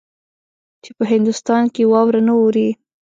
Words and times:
چې 0.83 0.91
په 0.97 1.03
هندوستان 1.13 1.63
کې 1.73 1.89
واوره 1.91 2.21
نه 2.27 2.33
اوري. 2.41 2.69